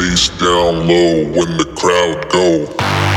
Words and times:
bass 0.00 0.30
down 0.38 0.88
low 0.88 1.24
when 1.36 1.58
the 1.58 1.66
crowd 1.76 2.26
go. 2.30 3.09